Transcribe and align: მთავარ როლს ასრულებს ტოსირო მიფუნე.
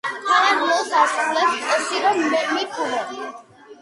მთავარ 0.11 0.55
როლს 0.61 0.89
ასრულებს 1.01 1.61
ტოსირო 1.67 2.17
მიფუნე. 2.57 3.03